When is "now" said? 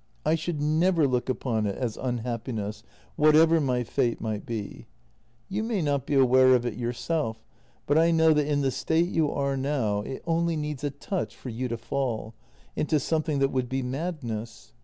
9.56-10.00